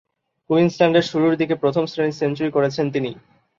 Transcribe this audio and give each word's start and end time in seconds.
কুইন্সল্যান্ডের 0.49 1.05
শুরুর 1.05 1.33
দিকের 1.35 1.61
প্রথম-শ্রেণীর 1.63 2.19
সেঞ্চুরি 2.19 2.49
করেছেন 2.51 2.85
তিনি। 2.91 3.11